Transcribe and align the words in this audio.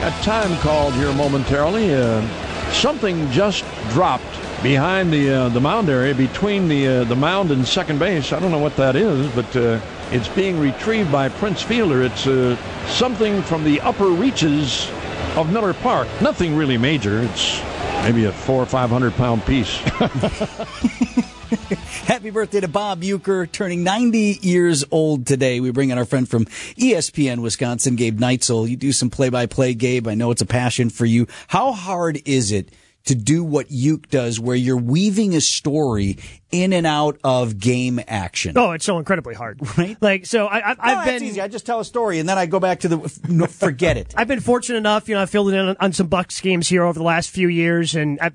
Got 0.00 0.22
time 0.22 0.56
called 0.58 0.94
here 0.94 1.12
momentarily. 1.12 1.92
Uh, 1.92 2.22
something 2.70 3.28
just 3.32 3.64
dropped 3.90 4.24
behind 4.62 5.12
the 5.12 5.28
uh, 5.28 5.48
the 5.48 5.60
mound 5.60 5.88
area 5.88 6.14
between 6.14 6.68
the 6.68 6.86
uh, 6.86 7.04
the 7.04 7.16
mound 7.16 7.50
and 7.50 7.66
second 7.66 7.98
base. 7.98 8.32
I 8.32 8.38
don't 8.38 8.52
know 8.52 8.58
what 8.60 8.76
that 8.76 8.94
is, 8.94 9.28
but 9.34 9.56
uh, 9.56 9.80
it's 10.12 10.28
being 10.28 10.60
retrieved 10.60 11.10
by 11.10 11.28
Prince 11.28 11.62
Fielder. 11.62 12.02
It's 12.02 12.28
uh, 12.28 12.56
something 12.86 13.42
from 13.42 13.64
the 13.64 13.80
upper 13.80 14.06
reaches 14.06 14.88
of 15.36 15.52
Miller 15.52 15.74
Park. 15.74 16.06
Nothing 16.20 16.54
really 16.54 16.78
major. 16.78 17.20
It's 17.24 17.60
maybe 18.04 18.26
a 18.26 18.32
four 18.32 18.62
or 18.62 18.66
five 18.66 18.90
hundred 18.90 19.14
pound 19.14 19.44
piece. 19.46 19.80
Happy 22.04 22.28
birthday 22.28 22.60
to 22.60 22.68
Bob 22.68 23.00
Uecker, 23.00 23.50
turning 23.50 23.82
90 23.82 24.38
years 24.42 24.84
old 24.90 25.26
today. 25.26 25.60
We 25.60 25.70
bring 25.70 25.88
in 25.88 25.96
our 25.96 26.04
friend 26.04 26.28
from 26.28 26.44
ESPN 26.44 27.40
Wisconsin, 27.40 27.96
Gabe 27.96 28.18
Neitzel. 28.20 28.68
You 28.68 28.76
do 28.76 28.92
some 28.92 29.08
play 29.08 29.30
by 29.30 29.46
play, 29.46 29.72
Gabe. 29.72 30.08
I 30.08 30.14
know 30.14 30.30
it's 30.30 30.42
a 30.42 30.46
passion 30.46 30.90
for 30.90 31.06
you. 31.06 31.26
How 31.46 31.72
hard 31.72 32.20
is 32.26 32.52
it 32.52 32.70
to 33.06 33.14
do 33.14 33.42
what 33.42 33.70
Uke 33.70 34.10
does, 34.10 34.38
where 34.38 34.56
you're 34.56 34.76
weaving 34.76 35.34
a 35.34 35.40
story 35.40 36.18
in 36.50 36.74
and 36.74 36.86
out 36.86 37.18
of 37.24 37.58
game 37.58 37.98
action? 38.06 38.58
Oh, 38.58 38.72
it's 38.72 38.84
so 38.84 38.98
incredibly 38.98 39.34
hard, 39.34 39.58
Right. 39.78 39.96
Like, 40.02 40.26
so 40.26 40.46
I, 40.46 40.72
I've, 40.72 40.76
No, 40.76 40.84
I've 40.84 41.06
been 41.06 41.22
easy. 41.22 41.40
I 41.40 41.48
just 41.48 41.64
tell 41.64 41.80
a 41.80 41.84
story 41.84 42.18
and 42.18 42.28
then 42.28 42.36
I 42.36 42.44
go 42.44 42.60
back 42.60 42.80
to 42.80 42.88
the 42.88 43.20
no, 43.26 43.46
forget 43.46 43.96
it. 43.96 44.12
I've 44.18 44.28
been 44.28 44.40
fortunate 44.40 44.76
enough, 44.76 45.08
you 45.08 45.14
know, 45.14 45.22
I've 45.22 45.30
filled 45.30 45.48
in 45.50 45.58
on, 45.58 45.76
on 45.80 45.92
some 45.94 46.08
Bucks 46.08 46.42
games 46.42 46.68
here 46.68 46.82
over 46.82 46.98
the 46.98 47.04
last 47.04 47.30
few 47.30 47.48
years, 47.48 47.94
and 47.94 48.18
I, 48.20 48.32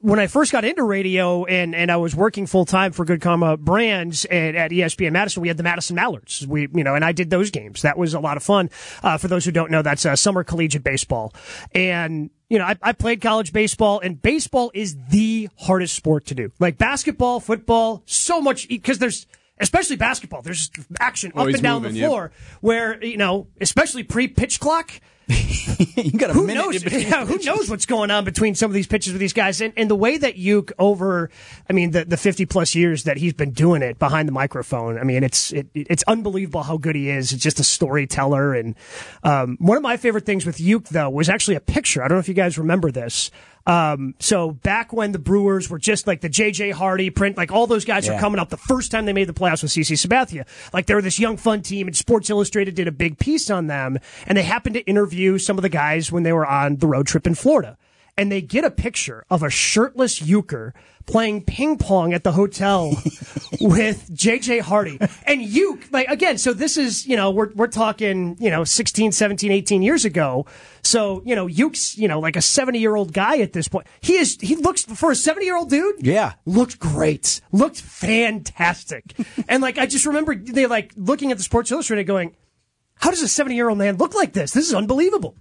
when 0.00 0.20
I 0.20 0.28
first 0.28 0.52
got 0.52 0.64
into 0.64 0.84
radio 0.84 1.44
and, 1.44 1.74
and 1.74 1.90
I 1.90 1.96
was 1.96 2.14
working 2.14 2.46
full 2.46 2.64
time 2.64 2.92
for 2.92 3.04
Good 3.04 3.20
Karma 3.20 3.56
Brands 3.56 4.24
at, 4.26 4.54
at 4.54 4.70
ESPN 4.70 5.12
Madison, 5.12 5.42
we 5.42 5.48
had 5.48 5.56
the 5.56 5.64
Madison 5.64 5.96
Mallards. 5.96 6.46
We, 6.46 6.68
you 6.72 6.84
know, 6.84 6.94
and 6.94 7.04
I 7.04 7.10
did 7.10 7.30
those 7.30 7.50
games. 7.50 7.82
That 7.82 7.98
was 7.98 8.14
a 8.14 8.20
lot 8.20 8.36
of 8.36 8.44
fun. 8.44 8.70
Uh, 9.02 9.18
for 9.18 9.26
those 9.26 9.44
who 9.44 9.50
don't 9.50 9.70
know, 9.70 9.82
that's 9.82 10.06
uh, 10.06 10.14
summer 10.14 10.44
collegiate 10.44 10.84
baseball. 10.84 11.34
And, 11.74 12.30
you 12.48 12.58
know, 12.58 12.64
I, 12.64 12.76
I 12.80 12.92
played 12.92 13.20
college 13.20 13.52
baseball 13.52 13.98
and 13.98 14.22
baseball 14.22 14.70
is 14.72 14.96
the 15.10 15.48
hardest 15.58 15.96
sport 15.96 16.26
to 16.26 16.34
do. 16.34 16.52
Like 16.60 16.78
basketball, 16.78 17.40
football, 17.40 18.04
so 18.06 18.40
much, 18.40 18.68
because 18.68 18.98
there's, 18.98 19.26
especially 19.58 19.96
basketball, 19.96 20.42
there's 20.42 20.70
action 21.00 21.32
up 21.32 21.38
Always 21.38 21.56
and 21.56 21.64
down 21.64 21.82
moving, 21.82 21.94
the 21.94 22.00
yep. 22.00 22.08
floor 22.08 22.32
where, 22.60 23.04
you 23.04 23.16
know, 23.16 23.48
especially 23.60 24.04
pre 24.04 24.28
pitch 24.28 24.60
clock, 24.60 24.92
you 24.92 24.92
got 24.92 25.00
a 25.00 25.00
who 26.32 26.46
knows? 26.46 26.82
Yeah, 26.84 27.24
who 27.26 27.38
knows 27.38 27.68
what's 27.70 27.86
going 27.86 28.10
on 28.10 28.24
between 28.24 28.54
some 28.54 28.70
of 28.70 28.74
these 28.74 28.86
pitches 28.86 29.12
with 29.12 29.20
these 29.20 29.32
guys, 29.32 29.60
and, 29.60 29.72
and 29.76 29.90
the 29.90 29.94
way 29.94 30.16
that 30.16 30.36
Uke 30.36 30.72
over, 30.78 31.30
I 31.68 31.72
mean, 31.72 31.90
the, 31.90 32.04
the 32.04 32.16
fifty 32.16 32.46
plus 32.46 32.74
years 32.74 33.04
that 33.04 33.16
he's 33.18 33.34
been 33.34 33.50
doing 33.52 33.82
it 33.82 33.98
behind 33.98 34.26
the 34.28 34.32
microphone. 34.32 34.98
I 34.98 35.04
mean, 35.04 35.22
it's 35.22 35.52
it, 35.52 35.66
it's 35.74 36.02
unbelievable 36.06 36.62
how 36.62 36.76
good 36.78 36.96
he 36.96 37.10
is. 37.10 37.32
It's 37.32 37.42
just 37.42 37.60
a 37.60 37.64
storyteller, 37.64 38.54
and 38.54 38.74
um, 39.22 39.56
one 39.60 39.76
of 39.76 39.82
my 39.82 39.96
favorite 39.96 40.24
things 40.26 40.46
with 40.46 40.60
Uke 40.60 40.88
though 40.88 41.10
was 41.10 41.28
actually 41.28 41.56
a 41.56 41.60
picture. 41.60 42.02
I 42.02 42.08
don't 42.08 42.16
know 42.16 42.20
if 42.20 42.28
you 42.28 42.34
guys 42.34 42.58
remember 42.58 42.90
this. 42.90 43.30
Um, 43.66 44.14
so 44.18 44.52
back 44.52 44.94
when 44.94 45.12
the 45.12 45.18
Brewers 45.18 45.68
were 45.68 45.78
just 45.78 46.06
like 46.06 46.22
the 46.22 46.30
JJ 46.30 46.72
Hardy 46.72 47.10
print, 47.10 47.36
like 47.36 47.52
all 47.52 47.66
those 47.66 47.84
guys 47.84 48.06
Yeah. 48.06 48.14
were 48.14 48.20
coming 48.20 48.38
up 48.38 48.48
the 48.48 48.56
first 48.56 48.90
time 48.90 49.04
they 49.04 49.12
made 49.12 49.28
the 49.28 49.34
playoffs 49.34 49.62
with 49.62 49.70
CC 49.72 49.92
Sabathia. 49.92 50.46
Like 50.72 50.86
they 50.86 50.94
were 50.94 51.02
this 51.02 51.18
young 51.18 51.36
fun 51.36 51.60
team 51.60 51.86
and 51.86 51.94
Sports 51.94 52.30
Illustrated 52.30 52.74
did 52.76 52.88
a 52.88 52.92
big 52.92 53.18
piece 53.18 53.50
on 53.50 53.66
them 53.66 53.98
and 54.26 54.38
they 54.38 54.42
happened 54.42 54.76
to 54.76 54.80
interview 54.84 55.17
some 55.38 55.58
of 55.58 55.62
the 55.62 55.68
guys 55.68 56.12
when 56.12 56.22
they 56.22 56.32
were 56.32 56.46
on 56.46 56.76
the 56.76 56.86
road 56.86 57.06
trip 57.06 57.26
in 57.26 57.34
Florida. 57.34 57.76
And 58.16 58.32
they 58.32 58.40
get 58.42 58.64
a 58.64 58.70
picture 58.70 59.24
of 59.30 59.44
a 59.44 59.50
shirtless 59.50 60.18
Uecker 60.18 60.72
playing 61.06 61.44
ping 61.44 61.78
pong 61.78 62.12
at 62.12 62.24
the 62.24 62.32
hotel 62.32 62.88
with 63.60 64.10
JJ 64.12 64.60
Hardy. 64.62 64.98
And 65.24 65.40
Uke, 65.40 65.84
like, 65.92 66.08
again, 66.08 66.36
so 66.36 66.52
this 66.52 66.76
is, 66.76 67.06
you 67.06 67.16
know, 67.16 67.30
we're, 67.30 67.50
we're 67.54 67.68
talking, 67.68 68.36
you 68.40 68.50
know, 68.50 68.64
16, 68.64 69.12
17, 69.12 69.52
18 69.52 69.82
years 69.82 70.04
ago. 70.04 70.46
So, 70.82 71.22
you 71.24 71.36
know, 71.36 71.46
Uke's, 71.46 71.96
you 71.96 72.08
know, 72.08 72.18
like 72.18 72.34
a 72.34 72.42
70 72.42 72.80
year 72.80 72.96
old 72.96 73.12
guy 73.12 73.38
at 73.38 73.52
this 73.52 73.68
point. 73.68 73.86
He 74.00 74.16
is, 74.16 74.36
he 74.40 74.56
looks, 74.56 74.82
for 74.82 75.12
a 75.12 75.16
70 75.16 75.46
year 75.46 75.56
old 75.56 75.70
dude, 75.70 76.04
Yeah. 76.04 76.32
looked 76.44 76.80
great, 76.80 77.40
looked 77.52 77.80
fantastic. 77.80 79.14
and 79.48 79.62
like, 79.62 79.78
I 79.78 79.86
just 79.86 80.06
remember 80.06 80.34
they 80.34 80.66
like 80.66 80.92
looking 80.96 81.30
at 81.30 81.36
the 81.38 81.44
Sports 81.44 81.70
Illustrated 81.70 82.04
going, 82.04 82.34
how 83.00 83.10
does 83.10 83.22
a 83.22 83.28
70 83.28 83.54
year 83.54 83.68
old 83.68 83.78
man 83.78 83.96
look 83.96 84.14
like 84.14 84.32
this? 84.32 84.52
This 84.52 84.68
is 84.68 84.74
unbelievable. 84.74 85.36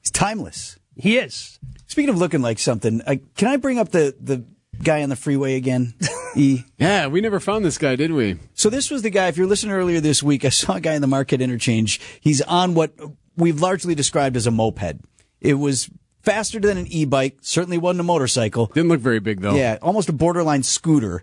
It's 0.00 0.10
timeless. 0.10 0.78
He 0.96 1.18
is. 1.18 1.58
Speaking 1.86 2.10
of 2.10 2.18
looking 2.18 2.42
like 2.42 2.58
something, 2.58 3.02
I, 3.06 3.20
can 3.36 3.48
I 3.48 3.56
bring 3.56 3.78
up 3.78 3.90
the, 3.90 4.14
the 4.20 4.44
guy 4.82 5.02
on 5.02 5.08
the 5.08 5.16
freeway 5.16 5.56
again? 5.56 5.94
E. 6.36 6.64
Yeah, 6.78 7.06
we 7.06 7.20
never 7.20 7.38
found 7.38 7.64
this 7.64 7.78
guy, 7.78 7.94
did 7.94 8.10
we? 8.10 8.40
So 8.54 8.68
this 8.68 8.90
was 8.90 9.02
the 9.02 9.10
guy. 9.10 9.28
If 9.28 9.36
you're 9.36 9.46
listening 9.46 9.72
earlier 9.72 10.00
this 10.00 10.20
week, 10.20 10.44
I 10.44 10.48
saw 10.48 10.74
a 10.74 10.80
guy 10.80 10.94
in 10.94 11.00
the 11.00 11.06
market 11.06 11.40
interchange. 11.40 12.00
He's 12.20 12.42
on 12.42 12.74
what 12.74 12.92
we've 13.36 13.60
largely 13.60 13.94
described 13.94 14.36
as 14.36 14.48
a 14.48 14.50
moped. 14.50 14.96
It 15.40 15.54
was 15.54 15.88
faster 16.22 16.58
than 16.58 16.76
an 16.76 16.88
e-bike. 16.88 17.38
Certainly 17.40 17.78
wasn't 17.78 18.00
a 18.00 18.02
motorcycle. 18.02 18.66
Didn't 18.66 18.88
look 18.88 19.00
very 19.00 19.20
big 19.20 19.42
though. 19.42 19.54
Yeah, 19.54 19.78
almost 19.80 20.08
a 20.08 20.12
borderline 20.12 20.64
scooter. 20.64 21.22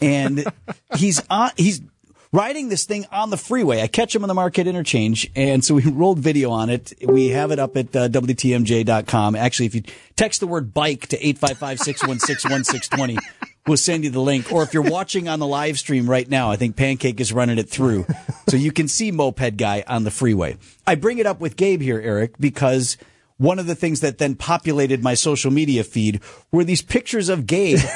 And 0.00 0.44
he's 0.96 1.22
on, 1.28 1.50
he's 1.56 1.82
riding 2.32 2.68
this 2.68 2.84
thing 2.84 3.06
on 3.10 3.30
the 3.30 3.36
freeway. 3.36 3.82
I 3.82 3.86
catch 3.86 4.14
him 4.14 4.22
on 4.22 4.28
the 4.28 4.34
market 4.34 4.66
interchange. 4.66 5.30
And 5.34 5.64
so 5.64 5.74
we 5.74 5.82
rolled 5.90 6.18
video 6.18 6.50
on 6.50 6.70
it. 6.70 6.92
We 7.02 7.28
have 7.28 7.50
it 7.50 7.58
up 7.58 7.76
at 7.76 7.94
uh, 7.94 8.08
WTMJ.com. 8.08 9.36
Actually, 9.36 9.66
if 9.66 9.74
you 9.74 9.82
text 10.16 10.40
the 10.40 10.46
word 10.46 10.74
bike 10.74 11.06
to 11.08 11.18
855-616-1620, 11.18 13.18
we'll 13.66 13.76
send 13.76 14.04
you 14.04 14.10
the 14.10 14.20
link. 14.20 14.52
Or 14.52 14.62
if 14.62 14.74
you're 14.74 14.82
watching 14.82 15.28
on 15.28 15.38
the 15.38 15.46
live 15.46 15.78
stream 15.78 16.08
right 16.08 16.28
now, 16.28 16.50
I 16.50 16.56
think 16.56 16.76
Pancake 16.76 17.20
is 17.20 17.32
running 17.32 17.58
it 17.58 17.68
through. 17.68 18.06
So 18.48 18.56
you 18.56 18.72
can 18.72 18.88
see 18.88 19.10
Moped 19.10 19.56
Guy 19.56 19.84
on 19.86 20.04
the 20.04 20.10
freeway. 20.10 20.56
I 20.86 20.94
bring 20.94 21.18
it 21.18 21.26
up 21.26 21.40
with 21.40 21.56
Gabe 21.56 21.82
here, 21.82 22.00
Eric, 22.00 22.34
because 22.38 22.96
one 23.38 23.58
of 23.58 23.66
the 23.66 23.74
things 23.74 24.00
that 24.00 24.18
then 24.18 24.34
populated 24.34 25.02
my 25.02 25.14
social 25.14 25.50
media 25.50 25.84
feed 25.84 26.20
were 26.50 26.64
these 26.64 26.82
pictures 26.82 27.28
of 27.28 27.46
Gabe. 27.46 27.78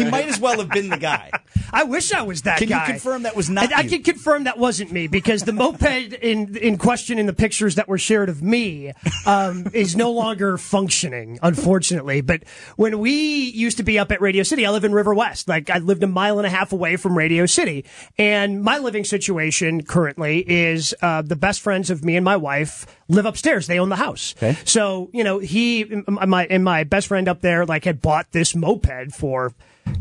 He 0.00 0.04
might 0.04 0.28
as 0.28 0.38
well 0.38 0.58
have 0.58 0.70
been 0.70 0.88
the 0.88 0.96
guy. 0.96 1.30
I 1.72 1.84
wish 1.84 2.12
I 2.12 2.22
was 2.22 2.42
that 2.42 2.58
Can 2.58 2.68
you 2.68 2.80
confirm 2.84 3.22
that 3.24 3.36
was 3.36 3.50
not 3.50 3.72
I, 3.72 3.78
I 3.80 3.82
can 3.84 4.02
confirm 4.02 4.44
that 4.44 4.58
wasn't 4.58 4.92
me 4.92 5.06
because 5.06 5.42
the 5.42 5.52
moped 5.52 5.82
in 5.82 6.56
in 6.56 6.78
question 6.78 7.18
in 7.18 7.26
the 7.26 7.32
pictures 7.32 7.74
that 7.76 7.88
were 7.88 7.98
shared 7.98 8.28
of 8.28 8.42
me 8.42 8.92
um, 9.26 9.66
is 9.72 9.96
no 9.96 10.10
longer 10.12 10.56
functioning, 10.58 11.38
unfortunately. 11.42 12.20
But 12.20 12.44
when 12.76 12.98
we 12.98 13.12
used 13.50 13.76
to 13.78 13.82
be 13.82 13.98
up 13.98 14.10
at 14.12 14.20
Radio 14.20 14.42
City, 14.42 14.66
I 14.66 14.70
live 14.70 14.84
in 14.84 14.92
River 14.92 15.14
West. 15.14 15.48
Like 15.48 15.70
I 15.70 15.78
lived 15.78 16.02
a 16.02 16.06
mile 16.06 16.38
and 16.38 16.46
a 16.46 16.50
half 16.50 16.72
away 16.72 16.96
from 16.96 17.16
Radio 17.16 17.46
City, 17.46 17.84
and 18.18 18.62
my 18.62 18.78
living 18.78 19.04
situation 19.04 19.82
currently 19.82 20.38
is 20.48 20.94
uh, 21.02 21.22
the 21.22 21.36
best 21.36 21.60
friends 21.60 21.90
of 21.90 22.04
me 22.04 22.16
and 22.16 22.24
my 22.24 22.36
wife 22.36 22.86
live 23.10 23.26
upstairs. 23.26 23.66
They 23.66 23.78
own 23.78 23.88
the 23.88 23.96
house. 23.96 24.34
Okay. 24.38 24.56
So 24.64 25.10
you 25.12 25.24
know 25.24 25.38
he 25.38 25.84
my 26.08 26.46
and 26.46 26.64
my 26.64 26.84
best 26.84 27.08
friend 27.08 27.28
up 27.28 27.40
there 27.40 27.66
like 27.66 27.84
had 27.84 28.00
bought 28.00 28.32
this 28.32 28.54
moped 28.54 29.12
for. 29.12 29.52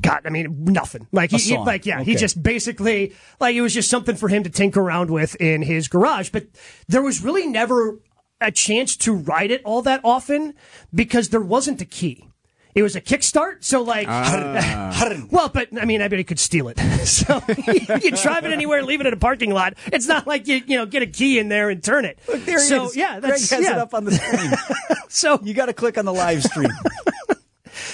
God, 0.01 0.21
I 0.25 0.29
mean, 0.29 0.65
nothing. 0.65 1.07
Like, 1.11 1.31
he, 1.31 1.37
he- 1.37 1.57
like, 1.65 1.85
yeah, 1.85 2.03
he 2.03 2.13
just 2.15 2.43
basically, 2.43 3.13
like, 3.39 3.55
it 3.55 3.61
was 3.61 3.73
just 3.73 3.89
something 3.89 4.15
for 4.15 4.27
him 4.29 4.43
to 4.43 4.49
tinker 4.49 4.81
around 4.81 5.09
with 5.09 5.35
in 5.41 5.63
his 5.63 5.87
garage. 5.87 6.29
But 6.29 6.45
there 6.87 7.01
was 7.01 7.23
really 7.23 7.47
never 7.47 7.97
a 8.39 8.51
chance 8.51 8.95
to 8.97 9.13
ride 9.13 9.49
it 9.49 9.61
all 9.63 9.81
that 9.83 10.01
often 10.03 10.53
because 10.93 11.29
there 11.29 11.41
wasn't 11.41 11.81
a 11.81 11.85
key. 11.85 12.28
It 12.75 12.83
was 12.83 12.95
a 12.95 13.01
kickstart, 13.01 13.63
so 13.63 13.81
like, 13.81 14.07
ah. 14.07 15.17
well, 15.31 15.49
but 15.49 15.69
I 15.79 15.85
mean, 15.85 16.01
I 16.01 16.07
bet 16.07 16.19
he 16.19 16.23
could 16.23 16.39
steal 16.39 16.67
it. 16.69 16.77
so 17.05 17.41
you 17.47 17.81
can 17.81 18.13
drive 18.13 18.45
it 18.45 18.51
anywhere, 18.51 18.83
leave 18.83 19.01
it 19.01 19.07
in 19.07 19.13
a 19.13 19.17
parking 19.17 19.51
lot. 19.51 19.73
It's 19.87 20.07
not 20.07 20.27
like 20.27 20.47
you, 20.47 20.61
you 20.65 20.77
know, 20.77 20.85
get 20.85 21.01
a 21.01 21.07
key 21.07 21.39
in 21.39 21.49
there 21.49 21.69
and 21.69 21.83
turn 21.83 22.05
it. 22.05 22.19
Look, 22.27 22.45
there 22.45 22.59
he 22.59 22.65
so 22.65 22.85
is. 22.85 22.95
yeah, 22.95 23.19
Greg 23.19 23.31
that's 23.31 23.49
has 23.49 23.63
yeah. 23.63 23.73
it 23.73 23.77
up 23.79 23.93
on 23.93 24.05
the 24.05 24.11
screen. 24.11 24.97
So 25.07 25.39
you 25.41 25.55
got 25.55 25.65
to 25.65 25.73
click 25.73 25.97
on 25.97 26.05
the 26.05 26.13
live 26.13 26.43
stream. 26.43 26.69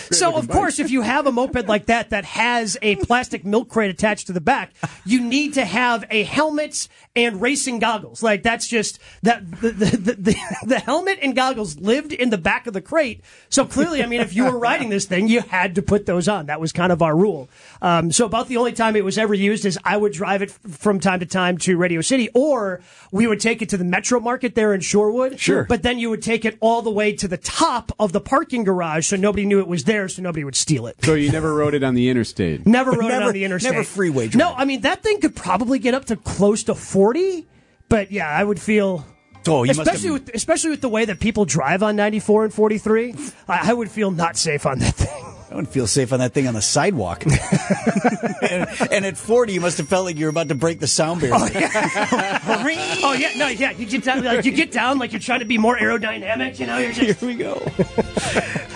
So 0.15 0.35
of 0.35 0.47
course, 0.47 0.79
if 0.79 0.91
you 0.91 1.01
have 1.01 1.27
a 1.27 1.31
moped 1.31 1.67
like 1.67 1.87
that 1.87 2.11
that 2.11 2.25
has 2.25 2.77
a 2.81 2.95
plastic 2.97 3.43
milk 3.43 3.69
crate 3.69 3.91
attached 3.91 4.27
to 4.27 4.33
the 4.33 4.41
back, 4.41 4.73
you 5.05 5.21
need 5.21 5.53
to 5.55 5.65
have 5.65 6.05
a 6.09 6.23
helmet 6.23 6.87
and 7.15 7.41
racing 7.41 7.79
goggles. 7.79 8.23
Like 8.23 8.43
that's 8.43 8.67
just 8.67 8.99
that 9.23 9.49
the 9.61 9.71
the, 9.71 9.85
the, 9.97 10.13
the, 10.13 10.35
the 10.65 10.79
helmet 10.79 11.19
and 11.21 11.35
goggles 11.35 11.79
lived 11.79 12.13
in 12.13 12.29
the 12.29 12.37
back 12.37 12.67
of 12.67 12.73
the 12.73 12.81
crate. 12.81 13.21
So 13.49 13.65
clearly, 13.65 14.03
I 14.03 14.07
mean, 14.07 14.21
if 14.21 14.33
you 14.33 14.45
were 14.45 14.57
riding 14.57 14.89
this 14.89 15.05
thing, 15.05 15.27
you 15.27 15.41
had 15.41 15.75
to 15.75 15.81
put 15.81 16.05
those 16.05 16.27
on. 16.27 16.47
That 16.47 16.59
was 16.59 16.71
kind 16.71 16.91
of 16.91 17.01
our 17.01 17.15
rule. 17.15 17.49
Um, 17.81 18.11
so 18.11 18.25
about 18.25 18.47
the 18.47 18.57
only 18.57 18.73
time 18.73 18.95
it 18.95 19.03
was 19.03 19.17
ever 19.17 19.33
used 19.33 19.65
is 19.65 19.79
I 19.83 19.97
would 19.97 20.13
drive 20.13 20.41
it 20.41 20.51
from 20.51 20.99
time 20.99 21.19
to 21.19 21.25
time 21.25 21.57
to 21.59 21.77
Radio 21.77 22.01
City, 22.01 22.29
or 22.33 22.81
we 23.11 23.27
would 23.27 23.39
take 23.39 23.61
it 23.61 23.69
to 23.69 23.77
the 23.77 23.83
Metro 23.83 24.19
Market 24.19 24.55
there 24.55 24.73
in 24.73 24.81
Shorewood. 24.81 25.39
Sure. 25.39 25.63
But 25.63 25.83
then 25.83 25.99
you 25.99 26.09
would 26.09 26.21
take 26.21 26.45
it 26.45 26.57
all 26.59 26.81
the 26.81 26.91
way 26.91 27.13
to 27.13 27.27
the 27.27 27.37
top 27.37 27.91
of 27.99 28.11
the 28.11 28.21
parking 28.21 28.63
garage 28.63 29.07
so 29.07 29.15
nobody 29.15 29.45
knew 29.45 29.59
it 29.59 29.67
was 29.67 29.85
there, 29.85 29.94
so 30.07 30.21
nobody 30.21 30.43
would 30.43 30.55
steal 30.55 30.87
it. 30.87 30.95
So 31.03 31.13
you 31.13 31.31
never 31.31 31.53
rode 31.53 31.73
it 31.73 31.83
on 31.83 31.95
the 31.95 32.09
interstate. 32.09 32.65
Never 32.75 32.91
rode 32.91 33.11
it 33.11 33.21
on 33.21 33.33
the 33.33 33.43
interstate. 33.45 33.71
never 33.71 33.83
freeway 33.83 34.27
drive. 34.27 34.39
No, 34.39 34.53
I 34.53 34.65
mean 34.65 34.81
that 34.81 35.01
thing 35.03 35.19
could 35.21 35.35
probably 35.35 35.79
get 35.79 35.93
up 35.93 36.05
to 36.05 36.15
close 36.15 36.63
to 36.63 36.75
forty. 36.75 37.47
But 37.89 38.11
yeah, 38.11 38.29
I 38.29 38.43
would 38.43 38.59
feel. 38.59 39.05
Oh, 39.47 39.63
you 39.63 39.69
must 39.69 39.81
especially 39.81 40.09
have- 40.09 40.25
with 40.25 40.35
especially 40.35 40.69
with 40.71 40.81
the 40.81 40.89
way 40.89 41.05
that 41.05 41.19
people 41.19 41.45
drive 41.45 41.83
on 41.83 41.95
ninety 41.95 42.19
four 42.19 42.43
and 42.43 42.53
forty 42.53 42.77
three, 42.77 43.13
I, 43.47 43.71
I 43.71 43.73
would 43.73 43.91
feel 43.91 44.11
not 44.11 44.37
safe 44.37 44.65
on 44.65 44.79
that 44.79 44.95
thing. 44.95 45.25
I 45.51 45.55
wouldn't 45.59 45.71
feel 45.71 45.87
safe 45.87 46.11
on 46.11 46.19
that 46.19 46.33
thing 46.33 46.47
on 46.47 46.53
the 46.53 46.61
sidewalk. 46.61 47.23
and, 48.41 48.67
and, 48.91 49.05
at 49.05 49.15
40, 49.15 49.53
you 49.53 49.61
must 49.61 49.77
have 49.77 49.87
felt 49.87 50.03
like 50.03 50.17
you 50.17 50.25
were 50.25 50.29
about 50.29 50.49
to 50.49 50.55
break 50.55 50.81
the 50.81 50.87
sound 50.87 51.21
barrier. 51.21 51.35
Oh 51.37 51.47
yeah, 51.53 52.99
oh, 53.03 53.13
yeah. 53.13 53.29
no, 53.37 53.47
yeah. 53.47 53.71
You 53.71 53.85
get 53.85 54.03
down, 54.03 54.23
like 54.23 54.43
you 54.43 54.51
get 54.51 54.71
down, 54.71 54.97
like 54.97 55.13
you're 55.13 55.21
trying 55.21 55.39
to 55.39 55.45
be 55.45 55.57
more 55.57 55.77
aerodynamic. 55.77 56.59
You 56.59 56.65
know, 56.65 56.77
you're 56.77 56.91
just. 56.91 57.19
Here 57.21 57.29
we 57.29 57.35
go. 57.35 57.61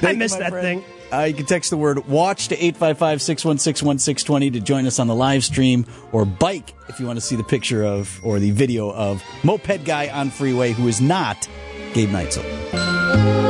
I 0.01 0.13
miss 0.13 0.35
that 0.35 0.51
friend. 0.51 0.81
thing. 0.81 0.98
Uh, 1.11 1.23
you 1.23 1.33
can 1.33 1.45
text 1.45 1.69
the 1.69 1.77
word 1.77 2.07
watch 2.07 2.49
to 2.49 2.55
855 2.55 3.21
616 3.21 3.87
1620 3.87 4.51
to 4.51 4.59
join 4.59 4.85
us 4.85 4.99
on 4.99 5.07
the 5.07 5.15
live 5.15 5.43
stream 5.43 5.85
or 6.11 6.25
bike 6.25 6.73
if 6.87 6.99
you 6.99 7.07
want 7.07 7.17
to 7.17 7.21
see 7.21 7.35
the 7.35 7.43
picture 7.43 7.83
of 7.83 8.19
or 8.23 8.39
the 8.39 8.51
video 8.51 8.91
of 8.91 9.23
moped 9.43 9.85
guy 9.85 10.09
on 10.09 10.29
freeway 10.29 10.71
who 10.71 10.87
is 10.87 11.01
not 11.01 11.47
Gabe 11.93 12.09
Neitzel. 12.09 13.48